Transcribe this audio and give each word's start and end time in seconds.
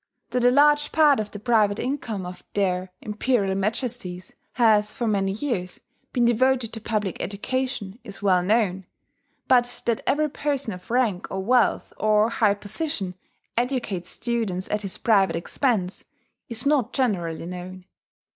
That 0.31 0.43
a 0.43 0.49
large 0.49 0.91
part 0.91 1.19
of 1.19 1.29
the 1.29 1.37
private 1.37 1.77
income 1.77 2.25
of 2.25 2.43
their 2.55 2.91
Imperial 3.01 3.53
Majesties 3.53 4.33
has, 4.53 4.91
for 4.91 5.05
many 5.05 5.31
years, 5.31 5.79
been 6.11 6.25
devoted 6.25 6.73
to 6.73 6.81
public 6.81 7.21
education 7.21 7.99
is 8.03 8.19
well 8.23 8.41
known; 8.41 8.87
but 9.47 9.83
that 9.85 10.01
every 10.07 10.31
person 10.31 10.73
of 10.73 10.89
rank 10.89 11.27
or 11.29 11.43
wealth 11.43 11.93
or 11.97 12.29
high 12.31 12.55
position 12.55 13.13
educates 13.55 14.09
students 14.09 14.67
at 14.71 14.81
his 14.81 14.97
private 14.97 15.35
expense, 15.35 16.03
is 16.49 16.65
not 16.65 16.93
generally 16.93 17.45
known. 17.45 17.85